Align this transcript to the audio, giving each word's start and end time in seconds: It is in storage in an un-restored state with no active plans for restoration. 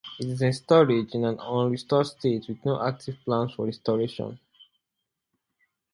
It 0.19 0.25
is 0.25 0.41
in 0.41 0.51
storage 0.51 1.13
in 1.13 1.25
an 1.25 1.39
un-restored 1.39 2.07
state 2.07 2.47
with 2.47 2.65
no 2.65 2.81
active 2.83 3.19
plans 3.23 3.53
for 3.53 3.67
restoration. 3.67 4.39